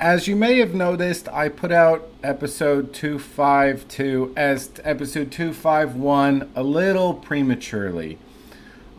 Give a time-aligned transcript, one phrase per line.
[0.00, 7.14] as you may have noticed, I put out episode 252 as episode 251 a little
[7.14, 8.18] prematurely.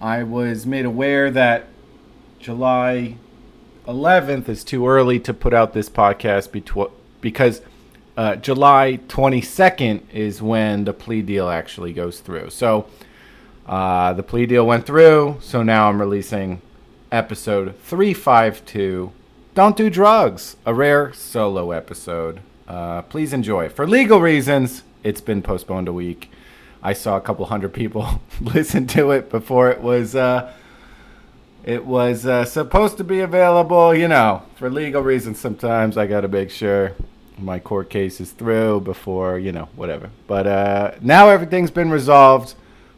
[0.01, 1.67] I was made aware that
[2.39, 3.15] July
[3.87, 6.51] 11th is too early to put out this podcast
[7.21, 7.61] because
[8.17, 12.49] uh, July 22nd is when the plea deal actually goes through.
[12.49, 12.87] So
[13.65, 16.61] uh, the plea deal went through, so now I'm releasing
[17.11, 19.13] episode 352
[19.55, 22.41] Don't Do Drugs, a rare solo episode.
[22.67, 23.67] Uh, please enjoy.
[23.67, 26.29] For legal reasons, it's been postponed a week.
[26.83, 30.53] I saw a couple hundred people listen to it before it was uh,
[31.63, 33.93] it was uh, supposed to be available.
[33.93, 36.93] You know, for legal reasons, sometimes I got to make sure
[37.39, 40.11] my court case is through before you know whatever.
[40.27, 42.53] But uh, now everything's been resolved.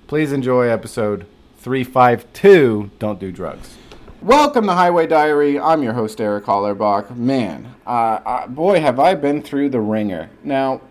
[0.07, 1.25] Please enjoy episode
[1.59, 2.91] 352.
[2.99, 3.77] Don't do drugs.
[4.21, 5.59] Welcome to Highway Diary.
[5.59, 7.17] I'm your host Eric Hollerbach.
[7.17, 10.29] Man, uh, uh, boy, have I been through the ringer.
[10.43, 10.81] Now,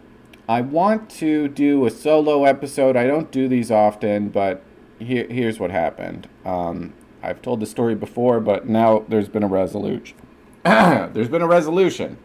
[0.49, 2.97] I want to do a solo episode.
[2.97, 4.65] I don't do these often, but
[4.99, 6.29] here, here's what happened.
[6.45, 10.17] Um, I've told the story before, but now there's been a resolution.
[10.65, 12.19] there's been a resolution.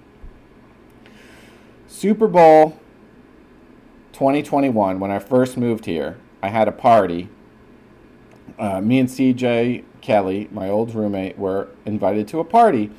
[1.88, 2.79] Super Bowl
[4.13, 7.29] 2021, when I first moved here, I had a party.
[8.57, 12.91] Uh, me and CJ Kelly, my old roommate, were invited to a party,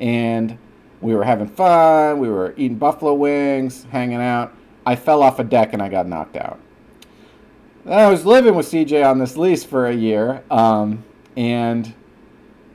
[0.00, 0.58] and
[1.00, 2.18] we were having fun.
[2.18, 4.54] We were eating buffalo wings, hanging out.
[4.84, 6.58] I fell off a deck and I got knocked out.
[7.86, 11.02] I was living with CJ on this lease for a year, um,
[11.36, 11.94] and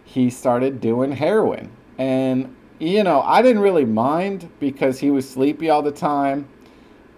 [0.04, 1.72] he started doing heroin.
[1.98, 6.48] And you know, I didn't really mind because he was sleepy all the time.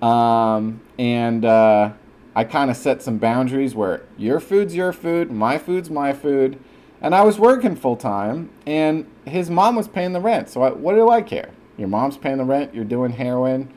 [0.02, 1.94] Um, and uh,
[2.38, 6.60] I kind of set some boundaries where your food's your food, my food's my food.
[7.02, 10.48] And I was working full time, and his mom was paying the rent.
[10.48, 11.50] So I, what do I care?
[11.80, 13.74] Your mom's paying the rent, you're doing heroin,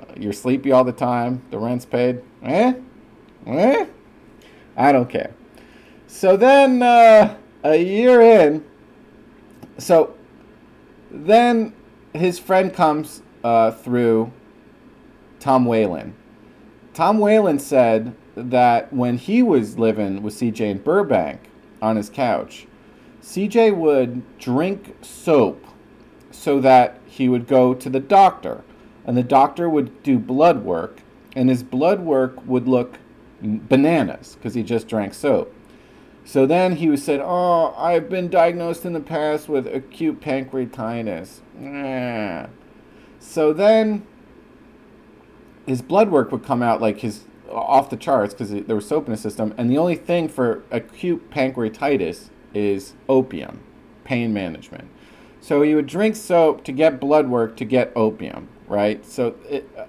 [0.00, 2.22] uh, you're sleepy all the time, the rent's paid.
[2.42, 2.74] Eh?
[3.46, 3.86] Eh?
[4.76, 5.32] I don't care.
[6.08, 8.64] So then, uh, a year in,
[9.78, 10.16] so
[11.08, 11.72] then
[12.12, 14.32] his friend comes uh, through,
[15.38, 16.16] Tom Whalen.
[16.96, 21.50] Tom Whalen said that when he was living with CJ in Burbank
[21.82, 22.66] on his couch,
[23.20, 25.62] CJ would drink soap
[26.30, 28.64] so that he would go to the doctor,
[29.04, 31.02] and the doctor would do blood work,
[31.34, 32.98] and his blood work would look
[33.42, 35.52] bananas because he just drank soap.
[36.24, 41.40] So then he was said, "Oh, I've been diagnosed in the past with acute pancreatitis."
[43.18, 44.06] So then
[45.66, 49.06] his blood work would come out like his off the charts because there was soap
[49.06, 53.60] in his system, and the only thing for acute pancreatitis is opium,
[54.04, 54.88] pain management.
[55.40, 59.04] So he would drink soap to get blood work to get opium, right?
[59.04, 59.86] So it, uh,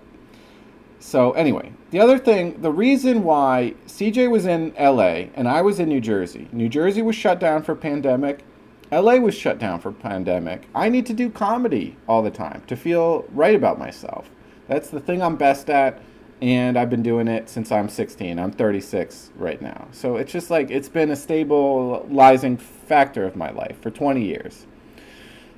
[0.99, 5.79] so anyway, the other thing, the reason why CJ was in LA and I was
[5.79, 6.47] in New Jersey.
[6.51, 8.43] New Jersey was shut down for pandemic.
[8.91, 10.67] LA was shut down for pandemic.
[10.75, 14.29] I need to do comedy all the time to feel right about myself.
[14.67, 15.99] That's the thing I'm best at
[16.39, 18.37] and I've been doing it since I'm 16.
[18.37, 19.87] I'm 36 right now.
[19.91, 24.67] So it's just like it's been a stabilizing factor of my life for 20 years.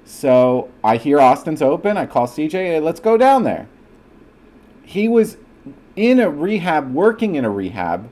[0.06, 1.98] So I hear Austin's open.
[1.98, 3.68] I call CJ, hey, let's go down there
[4.90, 5.38] he was
[5.96, 8.10] in a rehab, working in a rehab,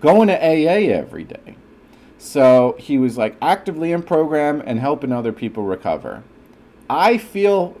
[0.00, 1.56] going to AA every day.
[2.18, 6.22] So he was like actively in program and helping other people recover.
[6.88, 7.76] I feel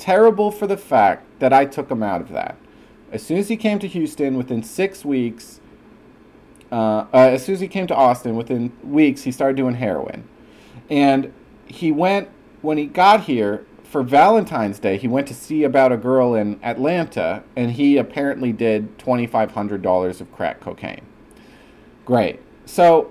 [0.00, 2.56] terrible for the fact that I took him out of that.
[3.12, 5.60] As soon as he came to Houston, within six weeks,
[6.72, 10.28] uh, uh, as soon as he came to Austin, within weeks, he started doing heroin.
[10.88, 11.32] And
[11.66, 12.28] he went,
[12.62, 16.60] when he got here, for Valentine's Day, he went to see about a girl in
[16.62, 21.02] Atlanta, and he apparently did $2,500 of crack cocaine.
[22.04, 22.38] Great.
[22.66, 23.10] So,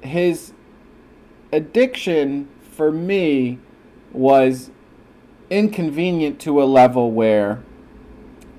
[0.00, 0.52] his
[1.52, 3.58] addiction for me
[4.12, 4.70] was
[5.54, 7.62] inconvenient to a level where,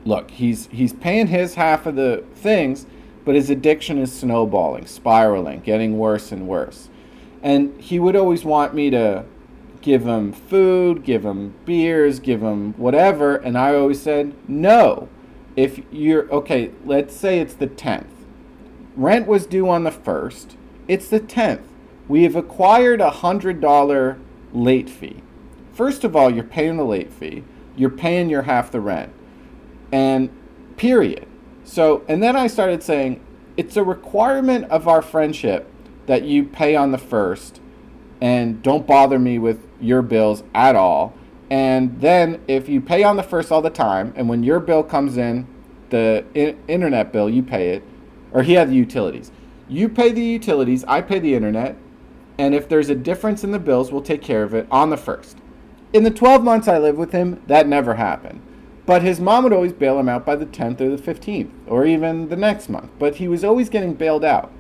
[0.06, 2.86] look, he's, he's paying his half of the things,
[3.26, 6.90] but his addiction is snowballing, spiraling, getting worse and worse.
[7.44, 9.26] And he would always want me to
[9.82, 13.36] give him food, give him beers, give him whatever.
[13.36, 15.10] And I always said, no.
[15.56, 18.08] If you're, okay, let's say it's the 10th.
[18.96, 20.56] Rent was due on the 1st.
[20.88, 21.64] It's the 10th.
[22.08, 24.20] We have acquired a $100
[24.54, 25.22] late fee.
[25.76, 27.44] First of all, you're paying the late fee.
[27.76, 29.12] You're paying your half the rent.
[29.92, 30.30] And
[30.78, 31.28] period.
[31.66, 33.22] So, and then I started saying,
[33.58, 35.70] it's a requirement of our friendship
[36.06, 37.60] that you pay on the first
[38.22, 41.14] and don't bother me with your bills at all.
[41.50, 44.84] And then if you pay on the first all the time, and when your bill
[44.84, 45.46] comes in,
[45.90, 47.84] the I- internet bill, you pay it,
[48.32, 49.32] or he had the utilities.
[49.68, 51.76] You pay the utilities, I pay the internet,
[52.38, 54.98] and if there's a difference in the bills, we'll take care of it on the
[54.98, 55.38] first.
[55.96, 58.42] In the 12 months I lived with him, that never happened.
[58.86, 61.86] But his mom would always bail him out by the 10th or the 15th, or
[61.86, 62.92] even the next month.
[63.00, 64.52] But he was always getting bailed out.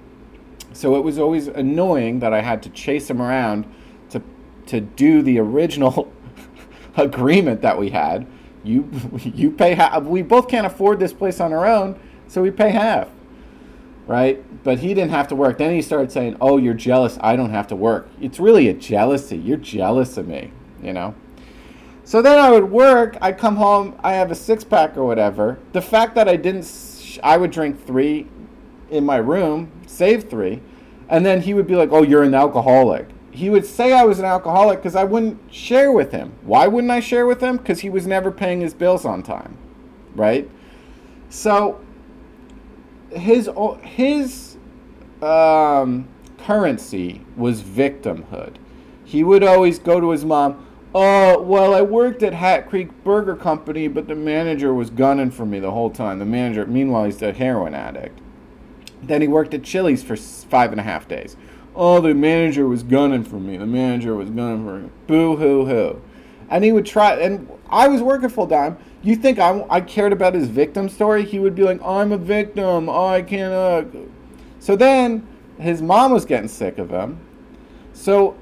[0.71, 3.65] So it was always annoying that I had to chase him around
[4.11, 4.21] to,
[4.67, 6.09] to do the original
[6.95, 8.25] agreement that we had.
[8.63, 8.89] You,
[9.19, 10.03] you pay half.
[10.03, 11.99] We both can't afford this place on our own,
[12.29, 13.09] so we pay half.
[14.07, 14.41] Right?
[14.63, 15.57] But he didn't have to work.
[15.57, 17.17] Then he started saying, Oh, you're jealous.
[17.19, 18.07] I don't have to work.
[18.21, 19.35] It's really a jealousy.
[19.35, 21.13] You're jealous of me, you know?
[22.05, 23.17] So then I would work.
[23.19, 23.99] I'd come home.
[24.03, 25.57] I have a six pack or whatever.
[25.73, 28.27] The fact that I didn't, sh- I would drink three
[28.91, 30.61] in my room, save three,
[31.09, 34.19] and then he would be like, "Oh, you're an alcoholic." He would say I was
[34.19, 36.33] an alcoholic because I wouldn't share with him.
[36.43, 37.57] Why wouldn't I share with him?
[37.57, 39.57] Because he was never paying his bills on time,
[40.15, 40.49] right?
[41.29, 41.81] So
[43.09, 43.49] his
[43.81, 44.57] his
[45.23, 46.07] um,
[46.37, 48.55] currency was victimhood.
[49.03, 50.65] He would always go to his mom.
[50.97, 55.45] Oh, well, I worked at Hat Creek Burger Company, but the manager was gunning for
[55.45, 56.19] me the whole time.
[56.19, 58.17] The manager, meanwhile, he's a heroin addict.
[59.03, 61.35] Then he worked at Chili's for five and a half days.
[61.75, 63.57] Oh, the manager was gunning for me.
[63.57, 64.89] The manager was gunning for me.
[65.05, 66.01] Boo hoo hoo.
[66.49, 68.77] And he would try, and I was working full time.
[69.03, 71.25] You think I, I cared about his victim story?
[71.25, 72.87] He would be like, I'm a victim.
[72.87, 73.53] Oh, I can't.
[73.53, 73.99] Uh.
[74.59, 75.27] So then
[75.59, 77.19] his mom was getting sick of him.
[77.91, 78.37] So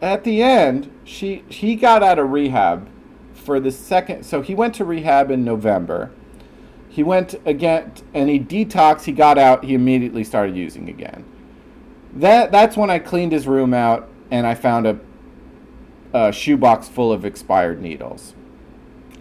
[0.00, 2.88] at the end, she he got out of rehab
[3.34, 4.24] for the second.
[4.24, 6.10] So he went to rehab in November.
[6.88, 9.04] He went again and he detoxed.
[9.04, 9.64] He got out.
[9.64, 11.24] He immediately started using again.
[12.12, 14.98] That that's when I cleaned his room out and I found a,
[16.12, 18.34] a shoebox full of expired needles.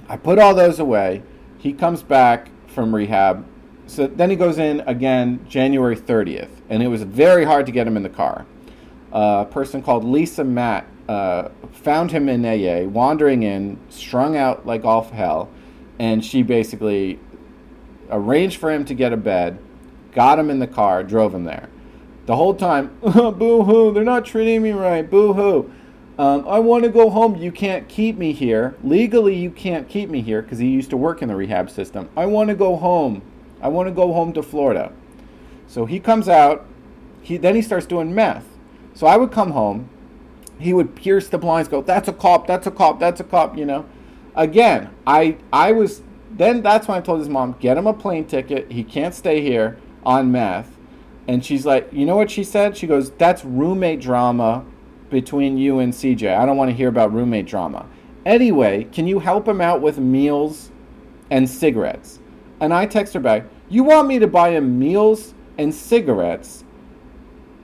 [0.10, 1.24] I put all those away.
[1.58, 3.46] He comes back from rehab.
[3.88, 7.88] So then he goes in again January 30th, and it was very hard to get
[7.88, 8.46] him in the car
[9.12, 14.84] a person called Lisa Matt uh, found him in AA, wandering in, strung out like
[14.84, 15.50] all hell,
[16.00, 17.20] and she basically
[18.10, 19.58] arranged for him to get a bed,
[20.14, 21.70] got him in the car, drove him there.
[22.26, 25.72] The whole time, boo hoo, they're not treating me right, boo hoo.
[26.20, 27.36] Um, I want to go home.
[27.36, 28.76] You can't keep me here.
[28.84, 32.10] Legally, you can't keep me here because he used to work in the rehab system.
[32.18, 33.22] I want to go home.
[33.62, 34.92] I want to go home to Florida.
[35.68, 36.66] So he comes out.
[37.22, 38.57] He then he starts doing meth.
[38.98, 39.90] So I would come home.
[40.58, 42.48] He would pierce the blinds, go, "That's a cop.
[42.48, 43.00] That's a cop.
[43.00, 43.86] That's a cop." You know.
[44.36, 46.02] Again, I I was
[46.36, 48.72] then that's when I told his mom, "Get him a plane ticket.
[48.72, 50.80] He can't stay here on meth."
[51.28, 54.64] And she's like, "You know what she said?" She goes, "That's roommate drama
[55.12, 56.34] between you and CJ.
[56.34, 57.86] I don't want to hear about roommate drama."
[58.26, 60.72] Anyway, can you help him out with meals
[61.30, 62.20] and cigarettes?
[62.60, 66.64] And I text her back, "You want me to buy him meals and cigarettes?"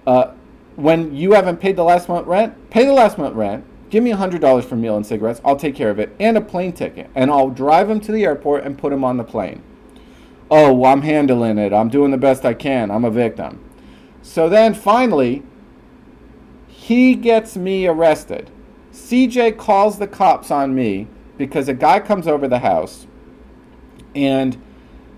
[0.05, 0.27] Uh,
[0.75, 3.65] when you haven't paid the last month rent, pay the last month rent.
[3.89, 5.39] Give me $100 for meal and cigarettes.
[5.45, 6.15] I'll take care of it.
[6.19, 7.11] And a plane ticket.
[7.13, 9.61] And I'll drive him to the airport and put him on the plane.
[10.49, 11.73] Oh, well, I'm handling it.
[11.73, 12.89] I'm doing the best I can.
[12.89, 13.63] I'm a victim.
[14.23, 15.43] So then finally,
[16.67, 18.49] he gets me arrested.
[18.91, 23.07] CJ calls the cops on me because a guy comes over the house
[24.15, 24.61] and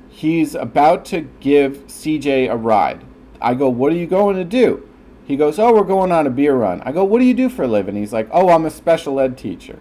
[0.09, 3.03] he's about to give CJ a ride.
[3.41, 4.87] I go, What are you going to do?
[5.25, 6.81] He goes, Oh, we're going on a beer run.
[6.81, 7.95] I go, What do you do for a living?
[7.95, 9.79] He's like, Oh, I'm a special ed teacher.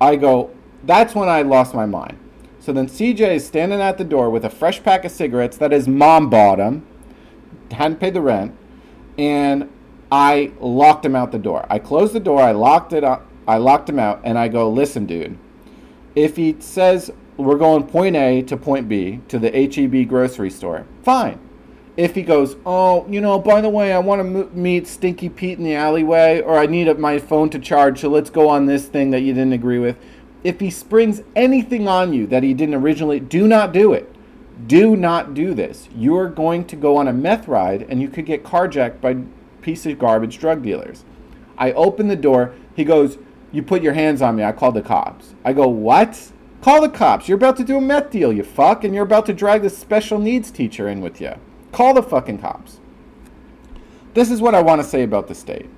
[0.00, 0.50] I go,
[0.84, 2.18] That's when I lost my mind.
[2.60, 5.72] So then CJ is standing at the door with a fresh pack of cigarettes that
[5.72, 6.86] his mom bought him,
[7.72, 8.54] hadn't paid the rent,
[9.18, 9.70] and
[10.12, 11.66] I locked him out the door.
[11.68, 14.70] I closed the door, I locked it up, I locked him out, and I go,
[14.70, 15.36] Listen, dude,
[16.14, 20.86] if he says we're going point A to point B to the HEB grocery store,
[21.02, 21.40] fine
[22.00, 25.58] if he goes, oh, you know, by the way, I want to meet Stinky Pete
[25.58, 28.86] in the alleyway, or I need my phone to charge, so let's go on this
[28.86, 29.98] thing that you didn't agree with.
[30.42, 34.10] If he springs anything on you that he didn't originally, do not do it.
[34.66, 35.90] Do not do this.
[35.94, 39.18] You're going to go on a meth ride, and you could get carjacked by
[39.60, 41.04] piece of garbage drug dealers.
[41.58, 42.54] I open the door.
[42.74, 43.18] He goes,
[43.52, 44.42] you put your hands on me.
[44.42, 45.34] I call the cops.
[45.44, 46.32] I go, what?
[46.62, 47.28] Call the cops.
[47.28, 49.76] You're about to do a meth deal, you fuck, and you're about to drag this
[49.76, 51.34] special needs teacher in with you.
[51.72, 52.80] Call the fucking cops.
[54.14, 55.70] This is what I want to say about the state.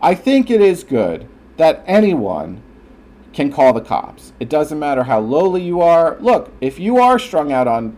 [0.00, 2.62] I think it is good that anyone
[3.32, 4.32] can call the cops.
[4.38, 6.16] It doesn't matter how lowly you are.
[6.20, 7.96] Look, if you are strung out on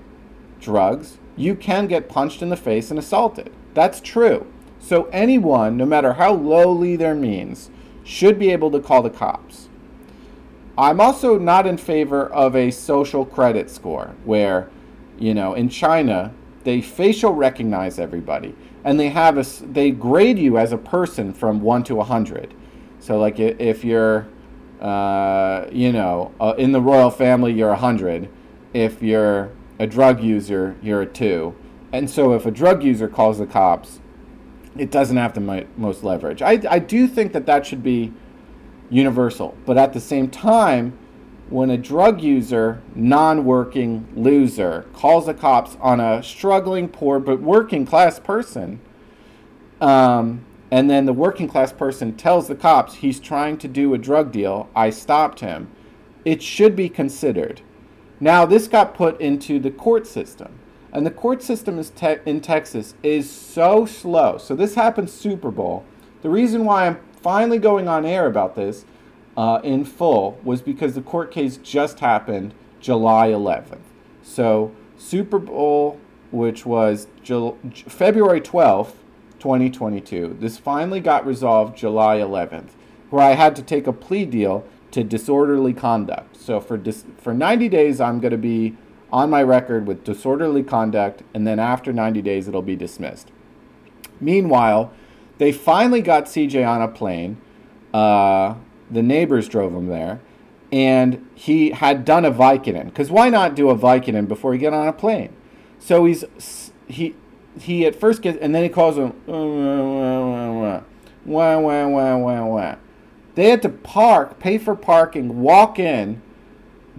[0.61, 3.53] drugs, you can get punched in the face and assaulted.
[3.75, 4.47] That's true.
[4.81, 7.71] So anyone, no matter how lowly their means,
[8.03, 9.69] should be able to call the cops.
[10.77, 14.71] I'm also not in favor of a social credit score where,
[15.19, 16.33] you know, in China,
[16.65, 21.61] they facial recognize everybody and they have a they grade you as a person from
[21.61, 22.55] 1 to a 100.
[22.99, 24.27] So like if you're
[24.81, 28.29] uh, you know, uh, in the royal family you're a 100.
[28.73, 31.55] If you're a drug user, you're a 2.
[31.93, 34.01] And so if a drug user calls the cops,
[34.77, 36.41] it doesn't have the most leverage.
[36.41, 38.13] I, I do think that that should be
[38.89, 39.57] universal.
[39.67, 40.97] But at the same time,
[41.51, 47.41] when a drug user, non working loser, calls the cops on a struggling, poor, but
[47.41, 48.81] working class person,
[49.81, 53.99] um, and then the working class person tells the cops he's trying to do a
[53.99, 55.69] drug deal, I stopped him,
[56.25, 57.61] it should be considered.
[58.21, 60.53] Now, this got put into the court system.
[60.93, 64.39] And the court system te- in Texas is so slow.
[64.39, 65.85] So this happened Super Bowl.
[66.23, 68.85] The reason why I'm finally going on air about this
[69.41, 73.79] uh, in full was because the court case just happened July 11th.
[74.23, 75.99] So Super Bowl,
[76.31, 78.93] which was February 12th,
[79.39, 82.73] 2022, this finally got resolved July 11th,
[83.09, 86.37] where I had to take a plea deal to disorderly conduct.
[86.37, 88.77] So for dis- for 90 days, I'm going to be
[89.11, 93.31] on my record with disorderly conduct, and then after 90 days, it'll be dismissed.
[94.21, 94.93] Meanwhile,
[95.39, 97.41] they finally got CJ on a plane.
[97.95, 98.57] Uh,
[98.91, 100.21] the neighbors drove him there,
[100.73, 102.87] and he had done a Vicodin.
[102.87, 105.35] Because why not do a Vicodin before you get on a plane?
[105.79, 106.25] So he's
[106.87, 107.15] he
[107.59, 110.77] he at first gets, and then he calls him wah
[111.25, 112.77] wah wah wah wah wah.
[113.35, 116.21] They had to park, pay for parking, walk in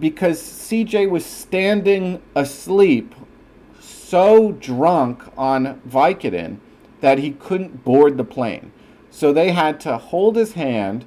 [0.00, 3.14] because CJ was standing asleep,
[3.78, 6.58] so drunk on Vicodin
[7.00, 8.72] that he couldn't board the plane.
[9.10, 11.04] So they had to hold his hand,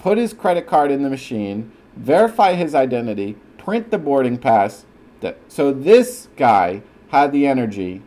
[0.00, 4.86] put his credit card in the machine, verify his identity, print the boarding pass.
[5.48, 8.02] So this guy had the energy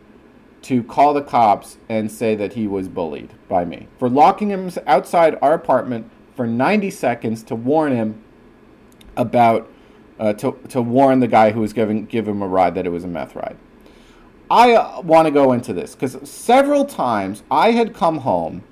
[0.62, 4.70] to call the cops and say that he was bullied by me for locking him
[4.86, 8.22] outside our apartment for 90 seconds to warn him
[9.16, 9.70] about
[10.18, 12.90] uh, to, to warn the guy who was giving give him a ride that it
[12.90, 13.56] was a meth ride.
[14.50, 18.62] I uh, want to go into this because several times I had come home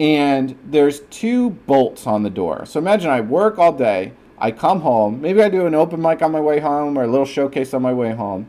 [0.00, 2.64] and there's two bolts on the door.
[2.66, 6.22] So imagine I work all day, I come home, maybe I do an open mic
[6.22, 8.46] on my way home or a little showcase on my way home.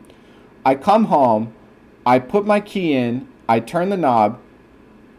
[0.64, 1.52] I come home,
[2.06, 4.38] I put my key in, I turn the knob,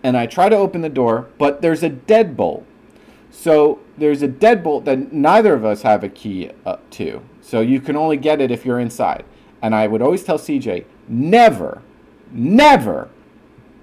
[0.04, 2.64] and I try to open the door, but there's a deadbolt.
[3.30, 7.22] So there's a deadbolt that neither of us have a key uh, to.
[7.42, 9.26] So you can only get it if you're inside.
[9.62, 11.82] And I would always tell CJ, never,
[12.32, 13.10] never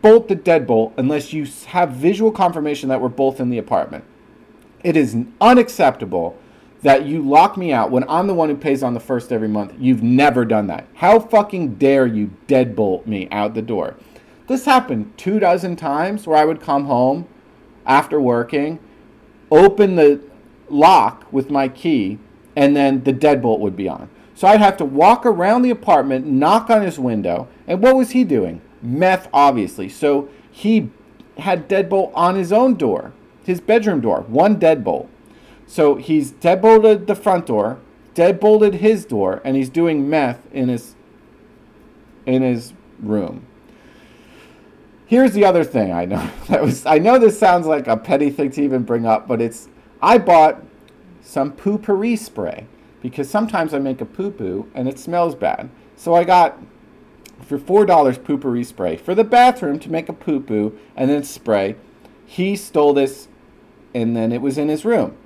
[0.03, 4.05] bolt the deadbolt unless you have visual confirmation that we're both in the apartment.
[4.85, 6.37] It is unacceptable
[6.83, 9.49] that you lock me out when I'm the one who pays on the first every
[9.49, 9.75] month.
[9.79, 10.87] You've never done that.
[10.95, 13.97] How fucking dare you deadbolt me out the door?
[14.47, 17.27] This happened two dozen times where I would come home
[17.85, 18.79] after working,
[19.51, 20.21] open the
[20.69, 22.19] lock with my key,
[22.55, 24.09] and then the deadbolt would be on.
[24.35, 28.11] So I'd have to walk around the apartment, knock on his window, and what was
[28.11, 28.63] he doing?
[28.83, 29.89] Meth, obviously.
[29.89, 30.91] So he
[31.39, 33.13] had deadbolt on his own door,
[33.45, 35.09] his bedroom door, one deadbolt.
[35.67, 37.79] So he's deadbolted the front door,
[38.15, 40.95] deadbolted his door, and he's doing meth in his
[42.27, 43.47] in his room.
[45.07, 46.31] Here's the other thing I know.
[46.49, 49.41] That was I know this sounds like a petty thing to even bring up, but
[49.41, 49.69] it's
[50.03, 50.63] I bought
[51.21, 52.67] some poo-pourri spray
[53.03, 55.69] because sometimes I make a poo-poo and it smells bad.
[55.97, 56.59] So I got
[57.41, 61.77] for four dollars poo-pourri spray for the bathroom to make a poo-poo and then spray.
[62.27, 63.29] He stole this
[63.95, 65.17] and then it was in his room.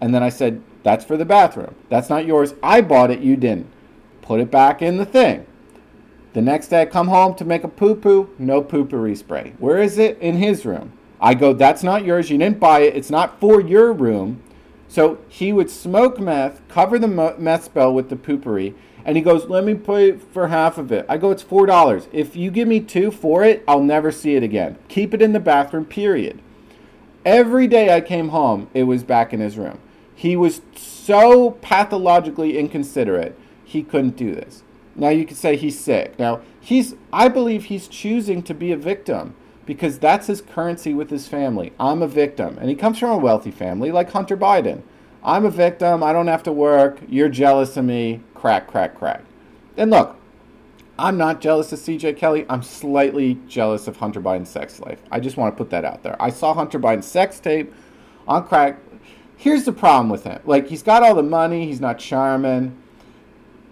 [0.00, 1.74] And then I said, That's for the bathroom.
[1.88, 2.54] That's not yours.
[2.62, 3.20] I bought it.
[3.20, 3.70] You didn't.
[4.20, 5.46] Put it back in the thing.
[6.32, 8.30] The next day I come home to make a poo poo.
[8.38, 9.54] No poo spray.
[9.58, 10.18] Where is it?
[10.18, 10.92] In his room.
[11.20, 12.30] I go, That's not yours.
[12.30, 12.96] You didn't buy it.
[12.96, 14.42] It's not for your room.
[14.92, 18.74] So he would smoke meth, cover the meth spell with the poo-pourri,
[19.06, 21.06] and he goes, Let me pay for half of it.
[21.08, 22.08] I go, It's $4.
[22.12, 24.76] If you give me two for it, I'll never see it again.
[24.88, 26.42] Keep it in the bathroom, period.
[27.24, 29.78] Every day I came home, it was back in his room.
[30.14, 34.62] He was so pathologically inconsiderate, he couldn't do this.
[34.94, 36.18] Now you could say he's sick.
[36.18, 41.10] Now he's I believe he's choosing to be a victim because that's his currency with
[41.10, 41.72] his family.
[41.78, 42.58] I'm a victim.
[42.58, 44.82] And he comes from a wealthy family like Hunter Biden.
[45.24, 49.22] I'm a victim, I don't have to work, you're jealous of me, crack, crack, crack.
[49.76, 50.16] And look,
[50.98, 52.44] I'm not jealous of CJ Kelly.
[52.48, 55.00] I'm slightly jealous of Hunter Biden's sex life.
[55.10, 56.20] I just want to put that out there.
[56.20, 57.72] I saw Hunter Biden's sex tape
[58.26, 58.78] on crack
[59.42, 60.40] Here's the problem with him.
[60.44, 62.80] Like, he's got all the money, he's not charming.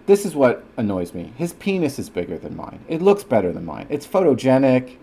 [0.06, 1.32] This is what annoys me.
[1.36, 2.80] His penis is bigger than mine.
[2.88, 3.86] It looks better than mine.
[3.88, 4.96] It's photogenic.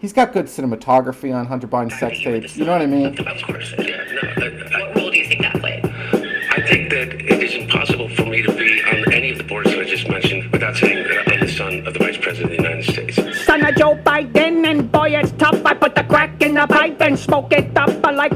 [0.00, 2.56] He's got good cinematography on Hunter Biden sex tapes.
[2.56, 3.18] You know what I mean?
[3.18, 4.04] Of course, yeah.
[4.22, 5.84] No, I, what role do you think that played?
[5.84, 9.70] I think that it is impossible for me to be on any of the boards
[9.70, 12.56] that I just mentioned without saying that I'm the son of the Vice President of
[12.56, 13.44] the United States.
[13.44, 15.60] Son of Joe Biden, and boy, it's tough.
[15.64, 17.90] I put the crack in the pipe and smoke it up.
[18.04, 18.32] I like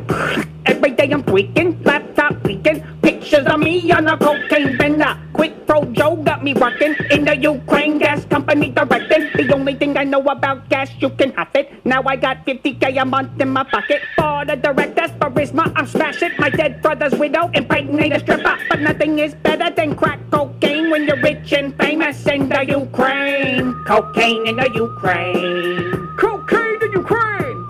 [0.66, 2.84] every day I'm tweaking, laptop leaking.
[3.02, 5.16] Pictures of me on a cocaine bender.
[5.32, 9.30] Quid Pro Joe got me working in the Ukraine gas company directing.
[9.46, 10.81] The only thing I know about gas,
[12.92, 14.02] got 50k a month in my pocket.
[14.16, 18.58] For the director's charisma, I'm smashing my dead brother's widow, impregnate a stripper.
[18.68, 23.74] But nothing is better than crack cocaine when you're rich and famous in the Ukraine.
[23.84, 26.16] Cocaine in the Ukraine.
[26.16, 27.66] Cocaine in Ukraine.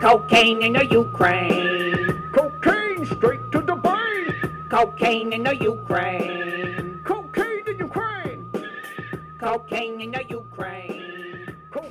[0.00, 2.30] Cocaine in the Ukraine.
[2.32, 4.34] Cocaine straight to the brain.
[4.70, 7.00] Cocaine in the Ukraine.
[7.04, 8.44] Cocaine in the Ukraine.
[9.40, 10.87] Cocaine in the Ukraine.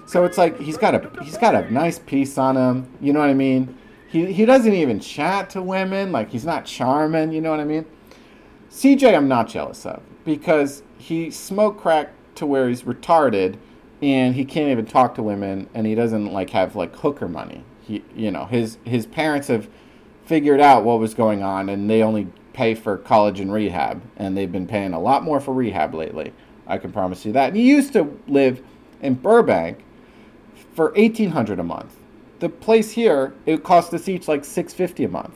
[0.07, 2.89] So it's like he's got a he's got a nice piece on him.
[3.01, 3.77] You know what I mean?
[4.07, 6.13] He he doesn't even chat to women.
[6.13, 7.33] Like he's not charming.
[7.33, 7.85] You know what I mean?
[8.71, 13.57] CJ, I'm not jealous of because he smoked crack to where he's retarded,
[14.01, 17.65] and he can't even talk to women, and he doesn't like have like hooker money.
[17.81, 19.67] He you know his his parents have
[20.25, 24.37] figured out what was going on, and they only pay for college and rehab, and
[24.37, 26.31] they've been paying a lot more for rehab lately.
[26.65, 27.49] I can promise you that.
[27.49, 28.63] And he used to live
[29.01, 29.83] in Burbank
[30.77, 31.95] for eighteen hundred a month.
[32.37, 35.33] The place here it cost us each like six fifty a month,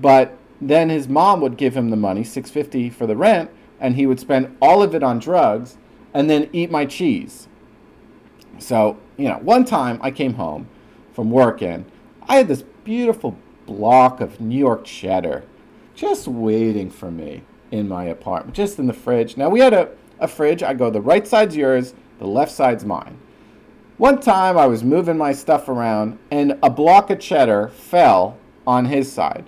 [0.00, 3.94] but then his mom would give him the money six fifty for the rent, and
[3.94, 5.78] he would spend all of it on drugs,
[6.12, 7.46] and then eat my cheese.
[8.58, 10.66] So you know, one time I came home
[11.12, 11.84] from work and
[12.28, 15.44] I had this beautiful block of New York cheddar
[15.94, 19.36] just waiting for me in my apartment, just in the fridge.
[19.36, 20.64] Now we had a, a fridge.
[20.64, 23.18] I go, the right side's yours, the left side's mine.
[24.04, 28.36] One time I was moving my stuff around and a block of cheddar fell
[28.66, 29.46] on his side.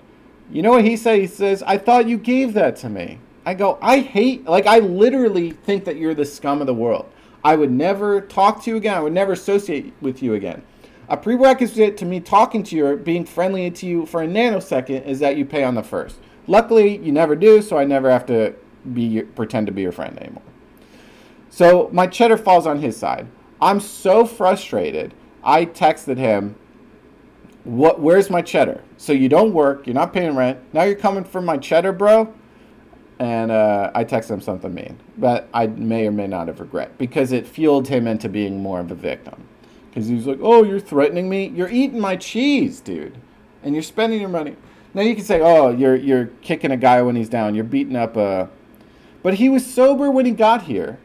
[0.49, 1.19] You know what he said?
[1.19, 3.19] He says, I thought you gave that to me.
[3.45, 7.07] I go, I hate, like, I literally think that you're the scum of the world.
[7.43, 8.95] I would never talk to you again.
[8.95, 10.63] I would never associate with you again.
[11.07, 15.05] A prerequisite to me talking to you or being friendly to you for a nanosecond
[15.05, 16.17] is that you pay on the first.
[16.47, 18.55] Luckily, you never do, so I never have to
[18.91, 20.41] be pretend to be your friend anymore.
[21.51, 23.27] So my cheddar falls on his side.
[23.61, 25.13] I'm so frustrated.
[25.43, 26.55] I texted him,
[27.63, 27.99] "What?
[27.99, 28.83] Where's my cheddar?
[28.97, 30.59] So you don't work, you're not paying rent.
[30.73, 32.33] Now you're coming for my cheddar, bro."
[33.19, 36.97] And uh, I texted him something mean, but I may or may not have regret
[36.99, 39.47] because it fueled him into being more of a victim.
[39.89, 41.47] Because he was like, "Oh, you're threatening me.
[41.47, 43.17] You're eating my cheese, dude,
[43.63, 44.55] and you're spending your money."
[44.93, 47.55] Now you can say, "Oh, you're you're kicking a guy when he's down.
[47.55, 48.49] You're beating up a,"
[49.23, 50.99] but he was sober when he got here.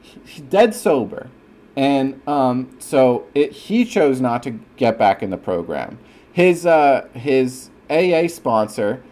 [0.00, 1.28] He's dead sober,
[1.76, 5.98] and um, so it, he chose not to get back in the program.
[6.32, 9.02] His uh, his AA sponsor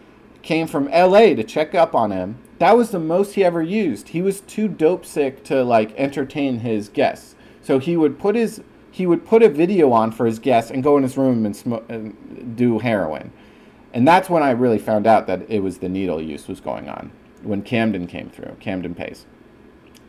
[0.41, 2.37] came from LA to check up on him.
[2.59, 4.09] That was the most he ever used.
[4.09, 7.35] He was too dope sick to like entertain his guests.
[7.61, 10.83] So he would put his he would put a video on for his guests and
[10.83, 13.31] go in his room and, sm- and do heroin.
[13.91, 16.87] And that's when I really found out that it was the needle use was going
[16.87, 19.25] on when Camden came through, Camden Pace.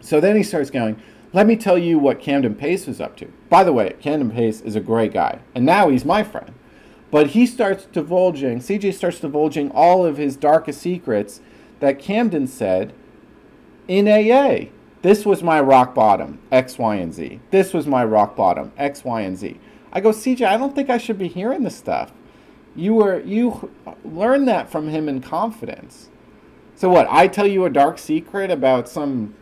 [0.00, 1.00] So then he starts going,
[1.34, 3.26] let me tell you what Camden Pace was up to.
[3.50, 6.54] By the way, Camden Pace is a great guy, and now he's my friend.
[7.10, 11.40] But he starts divulging, CJ starts divulging all of his darkest secrets
[11.80, 12.92] that Camden said
[13.88, 14.70] in AA.
[15.02, 17.40] This was my rock bottom, X, Y, and Z.
[17.50, 19.58] This was my rock bottom, X, Y, and Z.
[19.92, 22.12] I go, CJ, I don't think I should be hearing this stuff.
[22.76, 23.72] You were you
[24.04, 26.10] learned that from him in confidence.
[26.76, 27.08] So what?
[27.10, 29.34] I tell you a dark secret about some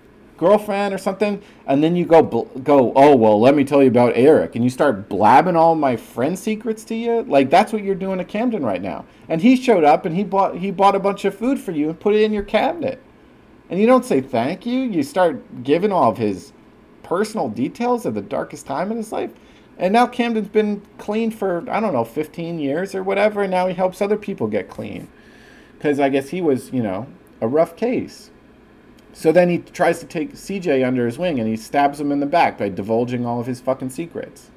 [0.42, 2.92] girlfriend or something, and then you go bl- go.
[2.94, 6.38] Oh well, let me tell you about Eric, and you start blabbing all my friend
[6.38, 7.22] secrets to you.
[7.22, 9.04] Like that's what you're doing to Camden right now.
[9.28, 11.88] And he showed up and he bought he bought a bunch of food for you
[11.88, 13.02] and put it in your cabinet.
[13.70, 14.80] And you don't say thank you.
[14.80, 16.52] You start giving all of his
[17.02, 19.30] personal details of the darkest time in his life.
[19.78, 23.66] And now Camden's been clean for, I don't know, 15 years or whatever, and now
[23.66, 25.08] he helps other people get clean.
[25.72, 27.06] Because I guess he was, you know,
[27.40, 28.30] a rough case.
[29.12, 32.20] So then he tries to take CJ under his wing and he stabs him in
[32.20, 34.50] the back by divulging all of his fucking secrets.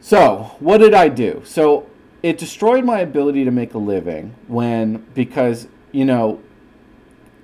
[0.00, 1.42] So, what did I do?
[1.44, 1.86] So,
[2.22, 6.40] it destroyed my ability to make a living when, because, you know,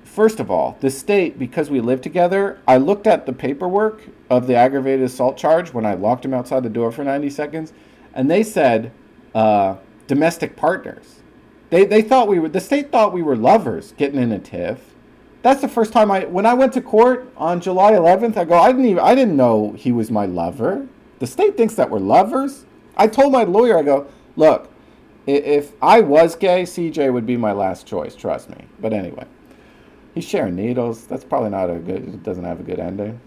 [0.04, 4.46] first of all, the state, because we live together, I looked at the paperwork of
[4.46, 7.72] the aggravated assault charge when I locked him outside the door for 90 seconds,
[8.14, 8.92] and they said
[9.34, 11.20] uh, domestic partners.
[11.68, 14.94] They they thought we were the state thought we were lovers getting in a tiff.
[15.46, 18.36] That's the first time I when I went to court on July 11th.
[18.36, 20.88] I go I didn't even I didn't know he was my lover.
[21.20, 22.66] The state thinks that we're lovers.
[22.96, 24.68] I told my lawyer I go look
[25.24, 28.16] if I was gay, CJ would be my last choice.
[28.16, 28.64] Trust me.
[28.80, 29.24] But anyway,
[30.16, 31.06] he's sharing needles.
[31.06, 32.02] That's probably not a good.
[32.08, 33.20] It doesn't have a good ending.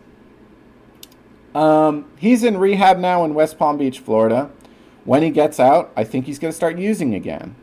[1.56, 4.52] Um, he's in rehab now in West Palm Beach, Florida.
[5.06, 7.56] When he gets out, I think he's going to start using again.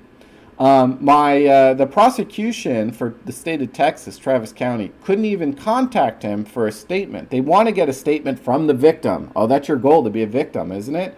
[0.58, 6.22] Um, my uh, the prosecution for the state of Texas, Travis County, couldn't even contact
[6.22, 7.28] him for a statement.
[7.28, 9.30] They want to get a statement from the victim.
[9.36, 11.16] Oh, that's your goal to be a victim, isn't it?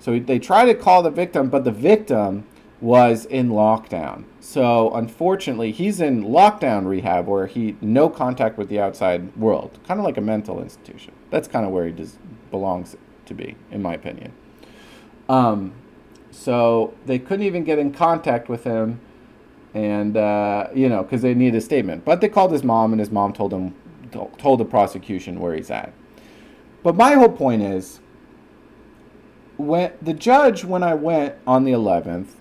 [0.00, 2.46] So they try to call the victim, but the victim
[2.80, 4.24] was in lockdown.
[4.40, 10.00] So unfortunately, he's in lockdown rehab where he no contact with the outside world, kind
[10.00, 11.12] of like a mental institution.
[11.30, 12.18] That's kind of where he does,
[12.50, 14.32] belongs to be, in my opinion.
[15.28, 15.74] Um,
[16.30, 19.00] so they couldn't even get in contact with him,
[19.74, 22.04] and uh, you know, because they needed a statement.
[22.04, 23.74] But they called his mom, and his mom told him,
[24.10, 25.92] told the prosecution where he's at.
[26.82, 28.00] But my whole point is,
[29.56, 32.32] when the judge, when I went on the 11th,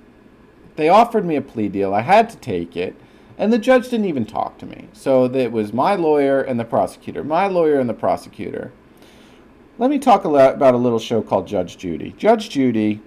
[0.75, 1.93] they offered me a plea deal.
[1.93, 2.95] I had to take it.
[3.37, 4.89] And the judge didn't even talk to me.
[4.91, 8.73] So it was my lawyer and the prosecutor, my lawyer and the prosecutor.
[9.77, 12.13] Let me talk about a little show called Judge Judy.
[12.17, 13.01] Judge Judy,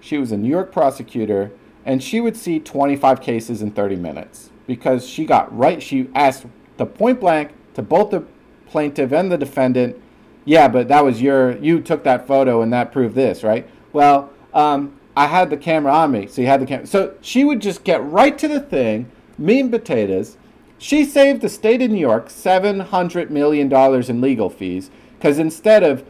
[0.00, 1.50] she was a New York prosecutor,
[1.84, 5.82] and she would see 25 cases in 30 minutes because she got right.
[5.82, 8.24] She asked the point blank to both the
[8.66, 10.00] plaintiff and the defendant,
[10.44, 13.68] yeah, but that was your, you took that photo and that proved this, right?
[13.92, 16.86] Well, um, I had the camera on me, so you had the camera.
[16.86, 20.36] So she would just get right to the thing, meat and potatoes.
[20.78, 26.04] She saved the state of New York $700 million in legal fees because instead of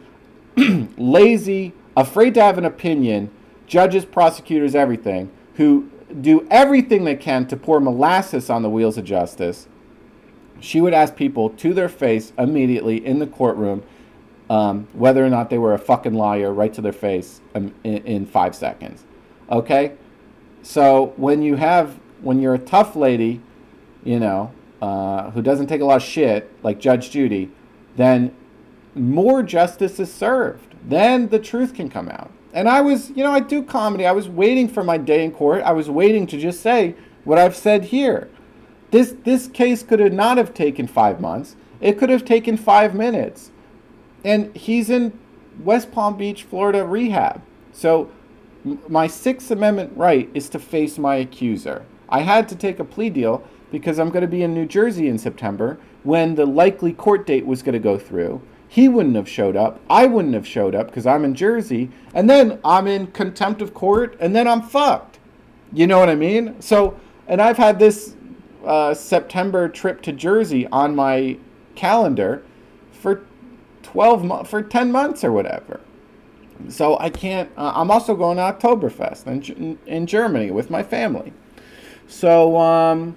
[0.97, 3.31] lazy, afraid to have an opinion,
[3.69, 9.05] judges, prosecutors, everything, who do everything they can to pour molasses on the wheels of
[9.05, 9.67] justice,
[10.59, 13.83] she would ask people to their face immediately in the courtroom
[14.49, 18.25] um, whether or not they were a fucking liar right to their face in, in
[18.25, 19.05] five seconds.
[19.51, 19.93] Okay?
[20.63, 23.39] So when you have, when you're a tough lady,
[24.03, 24.51] you know,
[24.81, 27.51] uh, who doesn't take a lot of shit, like Judge Judy,
[27.95, 28.33] then
[28.95, 30.73] more justice is served.
[30.83, 32.31] Then the truth can come out.
[32.53, 34.05] And I was, you know, I do comedy.
[34.05, 35.61] I was waiting for my day in court.
[35.63, 38.29] I was waiting to just say what I've said here.
[38.91, 41.55] This this case could have not have taken five months.
[41.79, 43.51] It could have taken five minutes
[44.23, 45.17] and he's in
[45.63, 47.41] West Palm Beach, Florida rehab.
[47.71, 48.09] So
[48.87, 51.85] my Sixth Amendment right is to face my accuser.
[52.09, 55.07] I had to take a plea deal because I'm going to be in New Jersey
[55.07, 58.41] in September when the likely court date was going to go through.
[58.71, 59.81] He wouldn't have showed up.
[59.89, 61.89] I wouldn't have showed up because I'm in Jersey.
[62.13, 65.17] And then I'm in contempt of court and then I'm fucked.
[65.73, 66.61] You know what I mean?
[66.61, 68.15] So, and I've had this
[68.63, 71.37] uh, September trip to Jersey on my
[71.73, 72.43] calendar
[72.91, 73.25] for
[73.81, 75.79] 12 months, for 10 months or whatever.
[76.67, 81.33] So I can't, uh, I'm also going to Oktoberfest in, in Germany with my family.
[82.07, 83.15] So, um,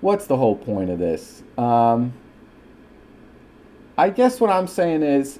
[0.00, 1.44] what's the whole point of this?
[1.56, 2.12] Um,
[3.96, 5.38] I guess what I'm saying is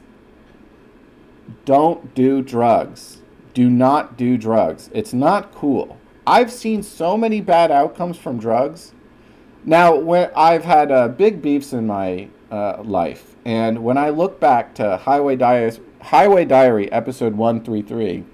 [1.65, 3.19] don't do drugs.
[3.55, 4.91] Do not do drugs.
[4.93, 5.99] It's not cool.
[6.27, 8.93] I've seen so many bad outcomes from drugs.
[9.65, 13.37] Now, where I've had uh, big beefs in my uh, life.
[13.45, 15.37] And when I look back to Highway
[16.03, 18.25] Highway Diary episode 133,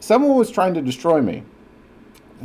[0.00, 1.42] someone was trying to destroy me.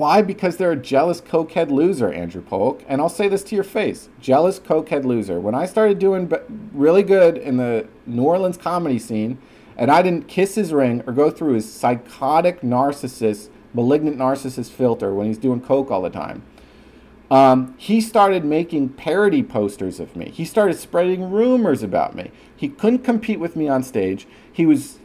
[0.02, 0.24] Why?
[0.24, 2.84] Because they're a jealous cokehead loser, Andrew Polk.
[2.88, 5.40] And I'll say this to your face jealous cokehead loser.
[5.40, 6.34] When I started doing
[6.74, 9.38] really good in the New Orleans comedy scene,
[9.78, 15.14] and I didn't kiss his ring or go through his psychotic narcissist, malignant narcissist filter
[15.14, 16.42] when he's doing coke all the time,
[17.30, 20.32] um, he started making parody posters of me.
[20.32, 22.32] He started spreading rumors about me.
[22.56, 24.26] He couldn't compete with me on stage.
[24.52, 24.98] He was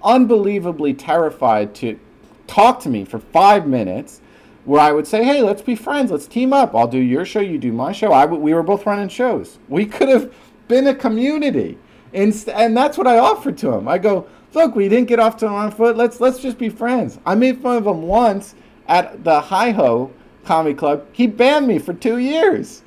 [0.00, 1.98] unbelievably terrified to
[2.46, 4.20] talk to me for five minutes
[4.68, 6.10] where I would say, hey, let's be friends.
[6.10, 6.74] Let's team up.
[6.74, 7.40] I'll do your show.
[7.40, 8.12] You do my show.
[8.12, 9.58] I w- we were both running shows.
[9.66, 10.34] We could have
[10.68, 11.78] been a community.
[12.12, 13.88] And, and that's what I offered to him.
[13.88, 15.96] I go, look, we didn't get off to one foot.
[15.96, 17.18] Let's, let's just be friends.
[17.24, 18.54] I made fun of him once
[18.88, 20.12] at the Hi Ho
[20.44, 22.82] Comedy Club, he banned me for two years.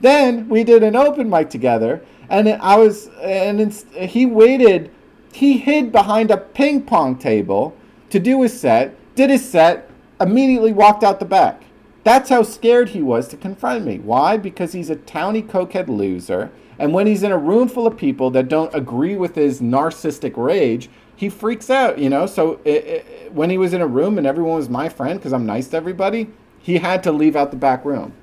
[0.00, 4.90] Then we did an open mic together, and I was, and he waited,
[5.32, 7.76] he hid behind a ping pong table
[8.10, 11.62] to do his set, did his set, immediately walked out the back.
[12.02, 13.98] That's how scared he was to confront me.
[13.98, 14.36] Why?
[14.36, 18.30] Because he's a towny cokehead loser, and when he's in a room full of people
[18.32, 22.26] that don't agree with his narcissistic rage, he freaks out, you know.
[22.26, 25.32] So it, it, when he was in a room and everyone was my friend because
[25.32, 26.28] I'm nice to everybody,
[26.64, 28.14] He had to leave out the back room.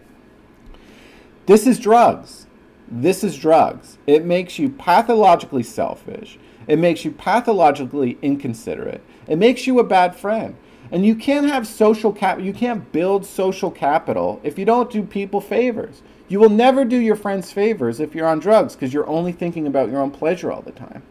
[1.45, 2.47] This is drugs.
[2.88, 3.99] This is drugs.
[4.08, 6.39] It makes you pathologically selfish.
[6.67, 9.04] It makes you pathologically inconsiderate.
[9.27, 10.56] It makes you a bad friend.
[10.91, 15.04] And you can't have social cap you can't build social capital if you don't do
[15.04, 16.01] people favors.
[16.27, 19.67] You will never do your friends favors if you're on drugs because you're only thinking
[19.67, 21.04] about your own pleasure all the time.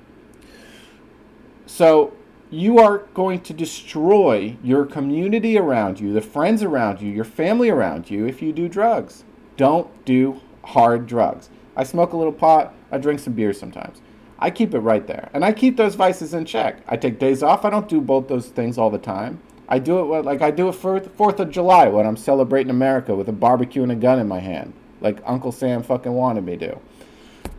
[1.67, 2.15] So
[2.51, 7.71] you are going to destroy your community around you, the friends around you, your family
[7.71, 9.25] around you if you do drugs.
[9.57, 11.49] Don't do hard drugs.
[11.77, 14.03] I smoke a little pot, I drink some beer sometimes.
[14.39, 15.31] I keep it right there.
[15.33, 16.83] And I keep those vices in check.
[16.89, 17.65] I take days off.
[17.65, 19.41] I don't do both those things all the time.
[19.71, 23.15] I do it like I do it for 4th of July when I'm celebrating America
[23.15, 26.57] with a barbecue and a gun in my hand, like Uncle Sam fucking wanted me
[26.57, 26.77] to.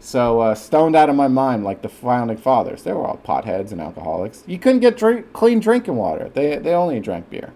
[0.01, 2.83] So uh, stoned out of my mind, like the founding fathers.
[2.83, 4.43] They were all potheads and alcoholics.
[4.45, 6.29] You couldn't get drink, clean drinking water.
[6.33, 7.53] They they only drank beer.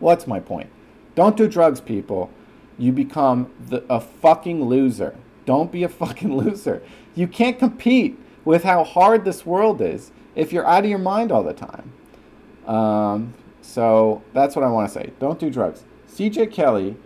[0.00, 0.68] What's my point?
[1.14, 2.30] Don't do drugs, people.
[2.78, 5.16] You become the, a fucking loser.
[5.46, 6.82] Don't be a fucking loser.
[7.14, 11.32] You can't compete with how hard this world is if you're out of your mind
[11.32, 11.92] all the time.
[12.66, 13.34] Um,
[13.66, 15.12] so that's what I want to say.
[15.18, 15.84] Don't do drugs.
[16.08, 16.96] CJ Kelly,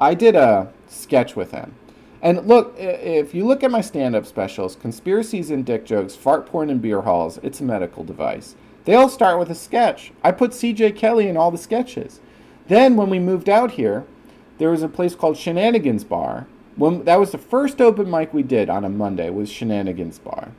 [0.00, 1.74] I did a sketch with him.
[2.20, 6.46] And look, if you look at my stand up specials, conspiracies and dick jokes, fart
[6.46, 8.56] porn and beer halls, it's a medical device.
[8.84, 10.12] They all start with a sketch.
[10.24, 12.20] I put CJ Kelly in all the sketches.
[12.66, 14.04] Then when we moved out here,
[14.58, 16.48] there was a place called Shenanigans Bar.
[16.76, 20.50] When, that was the first open mic we did on a Monday was Shenanigans Bar.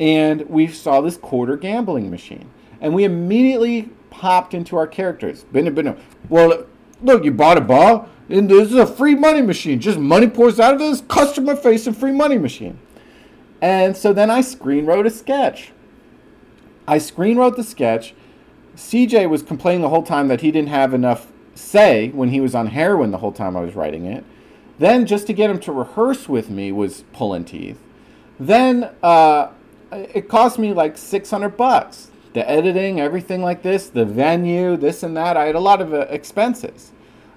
[0.00, 2.50] And we saw this quarter gambling machine.
[2.80, 5.44] And we immediately popped into our characters.
[5.44, 5.96] Been, been,
[6.28, 6.66] well,
[7.02, 8.08] look, you bought a bar?
[8.28, 9.80] And this is a free money machine.
[9.80, 12.78] Just money pours out of this customer facing free money machine.
[13.60, 15.72] And so then I screen wrote a sketch.
[16.86, 18.14] I screen wrote the sketch.
[18.76, 22.54] CJ was complaining the whole time that he didn't have enough say when he was
[22.54, 24.24] on heroin the whole time I was writing it.
[24.78, 27.80] Then just to get him to rehearse with me was pulling teeth.
[28.40, 29.50] Then uh,
[29.92, 32.10] it cost me like 600 bucks.
[32.34, 35.36] The editing, everything like this, the venue, this and that.
[35.36, 36.92] I had a lot of uh, expenses.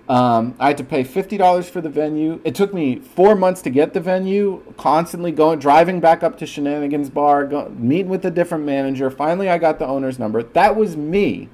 [0.10, 2.40] Um, I had to pay fifty dollars for the venue.
[2.44, 4.64] It took me four months to get the venue.
[4.78, 9.10] Constantly going, driving back up to Shenanigans Bar, go, meeting with a different manager.
[9.10, 10.44] Finally, I got the owner's number.
[10.44, 11.50] That was me.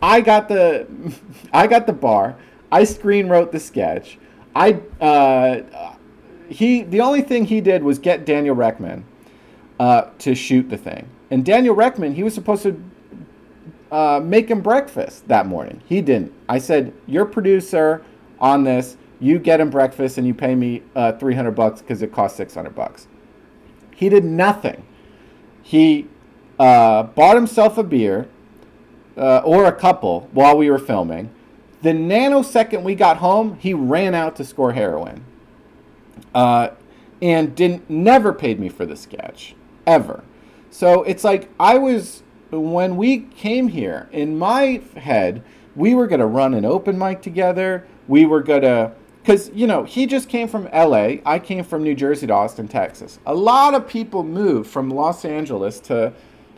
[0.00, 0.86] I got the,
[1.52, 2.36] I got the bar.
[2.72, 4.18] I screen wrote the sketch.
[4.56, 5.94] I uh,
[6.48, 9.04] he the only thing he did was get Daniel Reckman
[9.78, 11.08] uh, to shoot the thing.
[11.34, 12.80] And Daniel Reckman, he was supposed to
[13.90, 15.82] uh, make him breakfast that morning.
[15.84, 16.32] He didn't.
[16.48, 18.04] I said, "You're producer
[18.38, 18.96] on this.
[19.18, 22.72] You get him breakfast, and you pay me uh, 300 bucks because it costs 600
[22.76, 23.08] bucks."
[23.96, 24.86] He did nothing.
[25.60, 26.06] He
[26.60, 28.28] uh, bought himself a beer
[29.16, 31.34] uh, or a couple while we were filming.
[31.82, 35.24] The nanosecond we got home, he ran out to score heroin,
[36.32, 36.68] uh,
[37.20, 40.22] and didn't never paid me for the sketch ever.
[40.74, 45.44] So it's like I was when we came here, in my head,
[45.76, 47.86] we were going to run an open mic together.
[48.08, 48.90] We were going to,
[49.22, 51.18] because, you know, he just came from LA.
[51.24, 53.20] I came from New Jersey to Austin, Texas.
[53.24, 56.12] A lot of people moved from Los Angeles to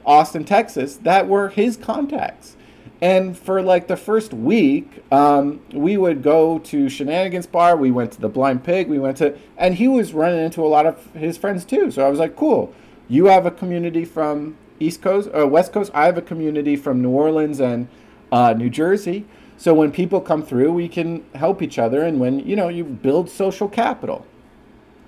[0.07, 2.57] Austin, Texas that were his contacts.
[3.03, 7.77] And for like the first week, um, we would go to Shenanigans Bar.
[7.77, 8.89] We went to the Blind Pig.
[8.89, 11.91] We went to, and he was running into a lot of his friends too.
[11.91, 12.73] So I was like, cool.
[13.09, 15.91] You have a community from East Coast or West Coast.
[15.95, 17.89] I have a community from New Orleans and
[18.33, 19.25] uh, New Jersey.
[19.57, 22.85] So when people come through, we can help each other, and when you know you
[22.85, 24.27] build social capital.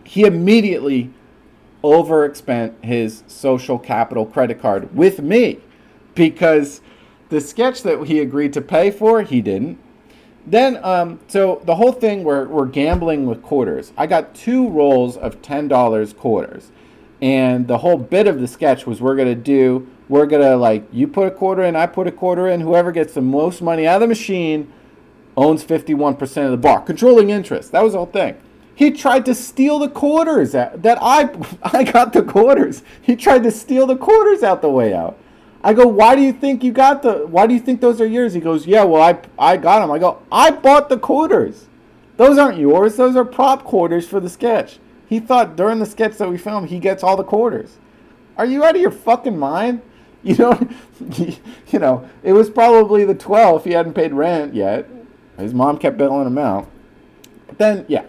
[0.04, 1.10] He immediately
[1.84, 5.60] overexpent his social capital credit card with me
[6.14, 6.80] because
[7.28, 9.78] the sketch that he agreed to pay for, he didn't.
[10.46, 13.92] Then, um, so the whole thing, we're, we're gambling with quarters.
[13.98, 16.70] I got two rolls of $10 quarters
[17.20, 21.08] and the whole bit of the sketch was we're gonna do we're gonna like you
[21.08, 23.96] put a quarter in, I put a quarter in, whoever gets the most money out
[23.96, 24.72] of the machine
[25.36, 27.70] owns 51% of the bar, controlling interest.
[27.72, 28.36] That was the whole thing.
[28.74, 31.30] He tried to steal the quarters that, that I
[31.62, 32.82] I got the quarters.
[33.02, 35.18] He tried to steal the quarters out the way out.
[35.62, 37.26] I go, why do you think you got the?
[37.26, 38.34] Why do you think those are yours?
[38.34, 39.90] He goes, yeah, well, I I got them.
[39.90, 41.66] I go, I bought the quarters.
[42.16, 42.96] Those aren't yours.
[42.96, 44.78] Those are prop quarters for the sketch.
[45.08, 47.78] He thought during the sketch that we filmed, he gets all the quarters.
[48.36, 49.82] Are you out of your fucking mind?
[50.20, 50.68] You know,
[51.68, 53.62] you know, it was probably the 12th.
[53.62, 54.90] He hadn't paid rent yet.
[55.38, 56.68] His mom kept billing him out.
[57.46, 58.04] But then, yeah.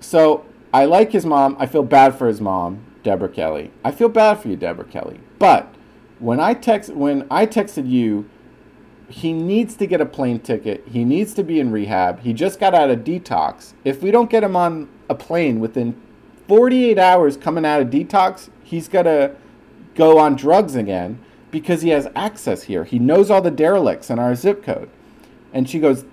[0.00, 1.56] So I like his mom.
[1.60, 3.70] I feel bad for his mom, Deborah Kelly.
[3.84, 5.20] I feel bad for you, Deborah Kelly.
[5.38, 5.72] But
[6.18, 8.28] when I text when I texted you
[9.08, 10.86] he needs to get a plane ticket.
[10.86, 12.20] He needs to be in rehab.
[12.20, 13.72] He just got out of detox.
[13.84, 16.00] If we don't get him on a plane within
[16.46, 19.34] 48 hours coming out of detox, he's going to
[19.94, 21.18] go on drugs again
[21.50, 22.84] because he has access here.
[22.84, 24.90] He knows all the derelicts in our zip code.
[25.54, 26.04] And she goes,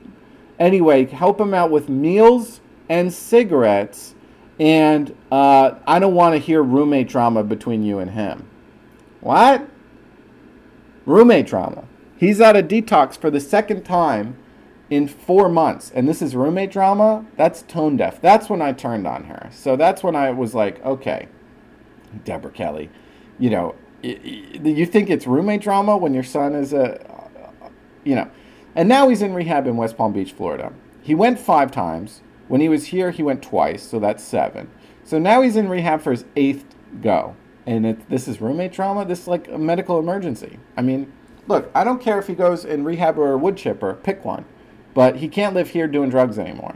[0.58, 4.16] anyway, help him out with meals and cigarettes.
[4.58, 8.48] And uh, I don't want to hear roommate drama between you and him.
[9.20, 9.68] What?
[11.06, 11.84] Roommate drama.
[12.26, 14.36] He's out of detox for the second time
[14.90, 15.92] in four months.
[15.94, 17.24] And this is roommate drama?
[17.38, 18.20] That's tone deaf.
[18.20, 19.50] That's when I turned on her.
[19.52, 21.28] So that's when I was like, okay,
[22.24, 22.90] Deborah Kelly,
[23.38, 27.00] you know, you think it's roommate drama when your son is a,
[28.04, 28.28] you know,
[28.74, 30.74] and now he's in rehab in West Palm Beach, Florida.
[31.04, 32.22] He went five times.
[32.48, 34.72] When he was here, he went twice, so that's seven.
[35.04, 36.66] So now he's in rehab for his eighth
[37.04, 37.36] go.
[37.68, 39.06] And it, this is roommate trauma?
[39.06, 40.58] This is like a medical emergency.
[40.76, 41.12] I mean,
[41.48, 44.46] look, I don't care if he goes in rehab or a wood chipper, pick one.
[44.94, 46.76] But he can't live here doing drugs anymore.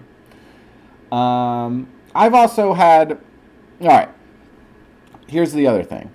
[1.11, 3.13] Um, I've also had,
[3.81, 4.09] all right,
[5.27, 6.11] here's the other thing.